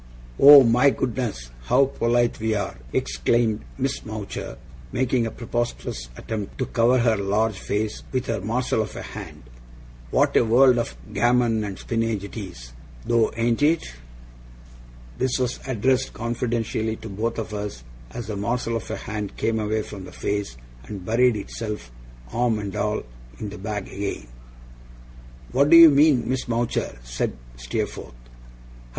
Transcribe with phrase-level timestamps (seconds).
[0.39, 4.57] 'Oh, my goodness, how polite we are!' exclaimed Miss Mowcher,
[4.91, 9.43] making a preposterous attempt to cover her large face with her morsel of a hand.
[10.09, 12.73] 'What a world of gammon and spinnage it is,
[13.05, 13.93] though, ain't it!'
[15.19, 19.59] This was addressed confidentially to both of us, as the morsel of a hand came
[19.59, 21.91] away from the face, and buried itself,
[22.33, 23.03] arm and all,
[23.37, 24.25] in the bag again.
[25.51, 28.13] 'What do you mean, Miss Mowcher?' said Steerforth.
[28.15, 28.39] 'Ha!
[28.47, 28.79] ha!